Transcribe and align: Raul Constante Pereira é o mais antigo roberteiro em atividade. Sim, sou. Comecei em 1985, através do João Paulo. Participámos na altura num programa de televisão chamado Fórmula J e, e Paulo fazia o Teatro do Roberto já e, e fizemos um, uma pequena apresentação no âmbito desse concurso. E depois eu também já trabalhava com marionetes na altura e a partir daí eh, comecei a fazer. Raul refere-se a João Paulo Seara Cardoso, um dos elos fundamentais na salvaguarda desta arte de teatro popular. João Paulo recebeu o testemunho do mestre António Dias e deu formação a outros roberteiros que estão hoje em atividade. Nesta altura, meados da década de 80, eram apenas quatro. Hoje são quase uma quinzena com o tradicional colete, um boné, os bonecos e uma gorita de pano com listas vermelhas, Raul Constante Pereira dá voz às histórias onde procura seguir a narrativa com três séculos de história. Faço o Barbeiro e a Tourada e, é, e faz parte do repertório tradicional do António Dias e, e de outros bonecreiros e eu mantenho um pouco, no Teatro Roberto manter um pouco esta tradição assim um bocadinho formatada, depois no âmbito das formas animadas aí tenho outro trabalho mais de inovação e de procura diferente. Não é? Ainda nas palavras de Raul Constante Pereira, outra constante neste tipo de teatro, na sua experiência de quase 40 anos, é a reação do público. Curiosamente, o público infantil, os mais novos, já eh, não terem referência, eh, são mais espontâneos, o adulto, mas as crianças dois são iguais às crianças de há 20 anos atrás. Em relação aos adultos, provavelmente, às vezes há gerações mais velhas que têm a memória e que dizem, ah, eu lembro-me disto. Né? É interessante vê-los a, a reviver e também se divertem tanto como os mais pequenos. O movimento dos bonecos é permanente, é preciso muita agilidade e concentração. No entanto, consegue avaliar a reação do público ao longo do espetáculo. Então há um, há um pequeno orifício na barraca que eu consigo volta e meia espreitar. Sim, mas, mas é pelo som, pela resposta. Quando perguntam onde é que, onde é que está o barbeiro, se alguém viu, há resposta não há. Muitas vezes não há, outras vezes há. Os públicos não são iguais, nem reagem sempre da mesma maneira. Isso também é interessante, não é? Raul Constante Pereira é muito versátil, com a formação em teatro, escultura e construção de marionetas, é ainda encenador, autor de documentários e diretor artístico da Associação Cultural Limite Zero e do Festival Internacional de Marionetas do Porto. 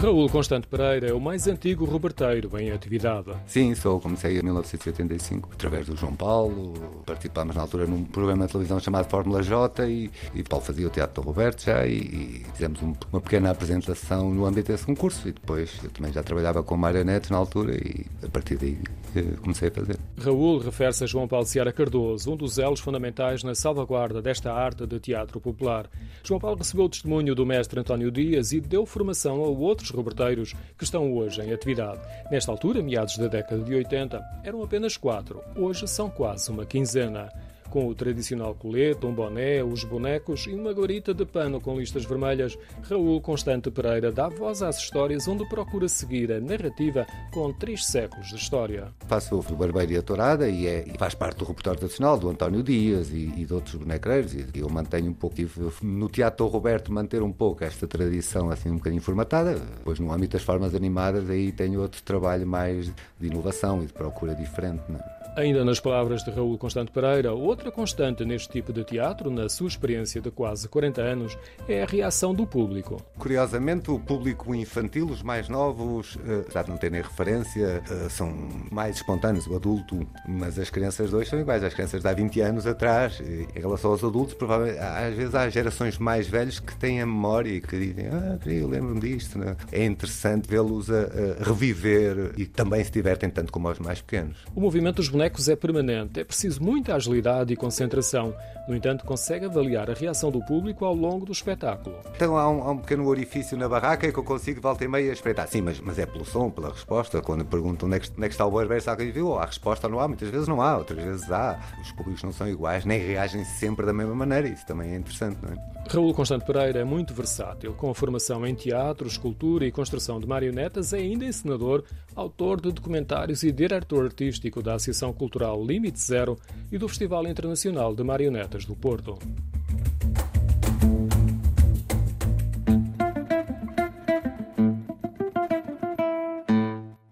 Raul 0.00 0.30
Constante 0.30 0.66
Pereira 0.66 1.08
é 1.08 1.12
o 1.12 1.20
mais 1.20 1.46
antigo 1.46 1.84
roberteiro 1.84 2.58
em 2.58 2.70
atividade. 2.70 3.32
Sim, 3.46 3.74
sou. 3.74 4.00
Comecei 4.00 4.38
em 4.38 4.42
1985, 4.42 5.50
através 5.52 5.88
do 5.88 5.94
João 5.94 6.16
Paulo. 6.16 6.72
Participámos 7.04 7.54
na 7.54 7.60
altura 7.60 7.86
num 7.86 8.04
programa 8.04 8.46
de 8.46 8.52
televisão 8.52 8.80
chamado 8.80 9.10
Fórmula 9.10 9.42
J 9.42 9.86
e, 9.86 10.10
e 10.34 10.42
Paulo 10.42 10.64
fazia 10.64 10.86
o 10.86 10.90
Teatro 10.90 11.22
do 11.22 11.26
Roberto 11.26 11.66
já 11.66 11.86
e, 11.86 11.98
e 11.98 12.46
fizemos 12.54 12.80
um, 12.80 12.94
uma 13.12 13.20
pequena 13.20 13.50
apresentação 13.50 14.32
no 14.32 14.46
âmbito 14.46 14.72
desse 14.72 14.86
concurso. 14.86 15.28
E 15.28 15.32
depois 15.32 15.70
eu 15.84 15.90
também 15.90 16.10
já 16.10 16.22
trabalhava 16.22 16.62
com 16.62 16.78
marionetes 16.78 17.28
na 17.28 17.36
altura 17.36 17.74
e 17.76 18.06
a 18.24 18.28
partir 18.30 18.56
daí 18.56 18.78
eh, 19.16 19.36
comecei 19.40 19.68
a 19.68 19.70
fazer. 19.70 19.98
Raul 20.18 20.58
refere-se 20.58 21.04
a 21.04 21.06
João 21.06 21.26
Paulo 21.26 21.46
Seara 21.46 21.72
Cardoso, 21.72 22.32
um 22.32 22.36
dos 22.36 22.58
elos 22.58 22.80
fundamentais 22.80 23.42
na 23.42 23.54
salvaguarda 23.54 24.20
desta 24.20 24.52
arte 24.52 24.86
de 24.86 24.98
teatro 25.00 25.40
popular. 25.40 25.88
João 26.22 26.40
Paulo 26.40 26.58
recebeu 26.58 26.84
o 26.84 26.88
testemunho 26.88 27.34
do 27.34 27.46
mestre 27.46 27.80
António 27.80 28.10
Dias 28.10 28.52
e 28.52 28.60
deu 28.60 28.86
formação 28.86 29.44
a 29.44 29.48
outros 29.48 29.90
roberteiros 29.90 30.54
que 30.76 30.84
estão 30.84 31.12
hoje 31.12 31.40
em 31.40 31.52
atividade. 31.52 32.00
Nesta 32.30 32.50
altura, 32.50 32.82
meados 32.82 33.16
da 33.18 33.26
década 33.26 33.62
de 33.62 33.74
80, 33.74 34.20
eram 34.44 34.62
apenas 34.62 34.96
quatro. 34.96 35.42
Hoje 35.56 35.86
são 35.88 36.10
quase 36.10 36.50
uma 36.50 36.64
quinzena 36.66 37.30
com 37.70 37.86
o 37.86 37.94
tradicional 37.94 38.54
colete, 38.54 39.06
um 39.06 39.14
boné, 39.14 39.62
os 39.62 39.84
bonecos 39.84 40.46
e 40.46 40.52
uma 40.52 40.72
gorita 40.72 41.14
de 41.14 41.24
pano 41.24 41.60
com 41.60 41.78
listas 41.78 42.04
vermelhas, 42.04 42.58
Raul 42.82 43.20
Constante 43.20 43.70
Pereira 43.70 44.10
dá 44.10 44.28
voz 44.28 44.60
às 44.60 44.78
histórias 44.78 45.28
onde 45.28 45.48
procura 45.48 45.88
seguir 45.88 46.32
a 46.32 46.40
narrativa 46.40 47.06
com 47.32 47.52
três 47.52 47.86
séculos 47.86 48.28
de 48.28 48.36
história. 48.36 48.88
Faço 49.06 49.38
o 49.38 49.56
Barbeiro 49.56 49.92
e 49.92 49.96
a 49.96 50.02
Tourada 50.02 50.48
e, 50.48 50.66
é, 50.66 50.84
e 50.86 50.98
faz 50.98 51.14
parte 51.14 51.38
do 51.38 51.44
repertório 51.44 51.78
tradicional 51.78 52.18
do 52.18 52.28
António 52.28 52.62
Dias 52.62 53.10
e, 53.10 53.32
e 53.36 53.44
de 53.44 53.54
outros 53.54 53.76
bonecreiros 53.76 54.34
e 54.34 54.46
eu 54.54 54.68
mantenho 54.68 55.10
um 55.10 55.14
pouco, 55.14 55.36
no 55.82 56.08
Teatro 56.08 56.46
Roberto 56.48 56.92
manter 56.92 57.22
um 57.22 57.32
pouco 57.32 57.62
esta 57.62 57.86
tradição 57.86 58.50
assim 58.50 58.70
um 58.70 58.76
bocadinho 58.76 59.00
formatada, 59.00 59.54
depois 59.54 60.00
no 60.00 60.12
âmbito 60.12 60.32
das 60.32 60.42
formas 60.42 60.74
animadas 60.74 61.30
aí 61.30 61.52
tenho 61.52 61.80
outro 61.80 62.02
trabalho 62.02 62.46
mais 62.46 62.92
de 63.18 63.26
inovação 63.26 63.82
e 63.82 63.86
de 63.86 63.92
procura 63.92 64.34
diferente. 64.34 64.82
Não 64.88 64.98
é? 64.98 65.20
Ainda 65.36 65.64
nas 65.64 65.78
palavras 65.78 66.24
de 66.24 66.30
Raul 66.30 66.58
Constante 66.58 66.90
Pereira, 66.90 67.32
outra 67.60 67.70
constante 67.70 68.24
neste 68.24 68.48
tipo 68.48 68.72
de 68.72 68.82
teatro, 68.82 69.30
na 69.30 69.46
sua 69.46 69.68
experiência 69.68 70.18
de 70.18 70.30
quase 70.30 70.66
40 70.66 71.02
anos, 71.02 71.38
é 71.68 71.82
a 71.82 71.86
reação 71.86 72.34
do 72.34 72.46
público. 72.46 73.02
Curiosamente, 73.18 73.90
o 73.90 73.98
público 73.98 74.54
infantil, 74.54 75.06
os 75.06 75.22
mais 75.22 75.46
novos, 75.46 76.18
já 76.50 76.60
eh, 76.60 76.64
não 76.66 76.78
terem 76.78 77.02
referência, 77.02 77.82
eh, 77.90 78.08
são 78.08 78.32
mais 78.70 78.96
espontâneos, 78.96 79.46
o 79.46 79.54
adulto, 79.54 80.06
mas 80.26 80.58
as 80.58 80.70
crianças 80.70 81.10
dois 81.10 81.28
são 81.28 81.38
iguais 81.38 81.62
às 81.62 81.74
crianças 81.74 82.00
de 82.00 82.08
há 82.08 82.14
20 82.14 82.40
anos 82.40 82.66
atrás. 82.66 83.20
Em 83.20 83.60
relação 83.60 83.90
aos 83.90 84.02
adultos, 84.02 84.34
provavelmente, 84.34 84.78
às 84.78 85.14
vezes 85.14 85.34
há 85.34 85.48
gerações 85.50 85.98
mais 85.98 86.26
velhas 86.26 86.58
que 86.58 86.74
têm 86.76 87.02
a 87.02 87.06
memória 87.06 87.50
e 87.50 87.60
que 87.60 87.78
dizem, 87.78 88.06
ah, 88.06 88.38
eu 88.46 88.68
lembro-me 88.68 89.00
disto. 89.00 89.38
Né? 89.38 89.54
É 89.70 89.84
interessante 89.84 90.48
vê-los 90.48 90.90
a, 90.90 91.02
a 91.40 91.44
reviver 91.44 92.32
e 92.38 92.46
também 92.46 92.82
se 92.82 92.90
divertem 92.90 93.28
tanto 93.28 93.52
como 93.52 93.68
os 93.68 93.78
mais 93.78 94.00
pequenos. 94.00 94.38
O 94.54 94.60
movimento 94.60 94.96
dos 94.96 95.10
bonecos 95.10 95.46
é 95.48 95.56
permanente, 95.56 96.18
é 96.18 96.24
preciso 96.24 96.62
muita 96.62 96.94
agilidade 96.94 97.49
e 97.50 97.56
concentração. 97.56 98.34
No 98.68 98.76
entanto, 98.76 99.04
consegue 99.04 99.46
avaliar 99.46 99.90
a 99.90 99.94
reação 99.94 100.30
do 100.30 100.40
público 100.44 100.84
ao 100.84 100.94
longo 100.94 101.26
do 101.26 101.32
espetáculo. 101.32 101.96
Então 102.14 102.36
há 102.36 102.48
um, 102.48 102.62
há 102.62 102.70
um 102.70 102.78
pequeno 102.78 103.06
orifício 103.06 103.56
na 103.56 103.68
barraca 103.68 104.12
que 104.12 104.18
eu 104.18 104.24
consigo 104.24 104.60
volta 104.60 104.84
e 104.84 104.88
meia 104.88 105.12
espreitar. 105.12 105.48
Sim, 105.48 105.62
mas, 105.62 105.80
mas 105.80 105.98
é 105.98 106.06
pelo 106.06 106.24
som, 106.24 106.50
pela 106.50 106.70
resposta. 106.70 107.20
Quando 107.20 107.44
perguntam 107.44 107.88
onde 107.88 107.96
é 107.96 108.00
que, 108.00 108.10
onde 108.10 108.24
é 108.24 108.28
que 108.28 108.34
está 108.34 108.46
o 108.46 108.50
barbeiro, 108.50 108.82
se 108.82 108.90
alguém 108.90 109.10
viu, 109.10 109.36
há 109.38 109.46
resposta 109.46 109.88
não 109.88 109.98
há. 109.98 110.06
Muitas 110.06 110.28
vezes 110.28 110.46
não 110.46 110.62
há, 110.62 110.76
outras 110.76 111.02
vezes 111.02 111.30
há. 111.30 111.58
Os 111.80 111.92
públicos 111.92 112.22
não 112.22 112.32
são 112.32 112.48
iguais, 112.48 112.84
nem 112.84 113.00
reagem 113.00 113.44
sempre 113.44 113.84
da 113.86 113.92
mesma 113.92 114.14
maneira. 114.14 114.48
Isso 114.48 114.66
também 114.66 114.92
é 114.92 114.96
interessante, 114.96 115.38
não 115.42 115.52
é? 115.52 115.70
Raul 115.88 116.14
Constante 116.14 116.44
Pereira 116.44 116.78
é 116.78 116.84
muito 116.84 117.12
versátil, 117.12 117.74
com 117.74 117.90
a 117.90 117.94
formação 117.94 118.46
em 118.46 118.54
teatro, 118.54 119.08
escultura 119.08 119.66
e 119.66 119.72
construção 119.72 120.20
de 120.20 120.26
marionetas, 120.26 120.92
é 120.92 120.98
ainda 120.98 121.24
encenador, 121.24 121.82
autor 122.14 122.60
de 122.60 122.70
documentários 122.70 123.42
e 123.42 123.50
diretor 123.50 124.04
artístico 124.04 124.62
da 124.62 124.74
Associação 124.74 125.12
Cultural 125.12 125.64
Limite 125.64 125.98
Zero 125.98 126.38
e 126.70 126.78
do 126.78 126.88
Festival 126.88 127.26
Internacional 127.40 127.94
de 127.94 128.04
Marionetas 128.04 128.66
do 128.66 128.76
Porto. 128.76 129.18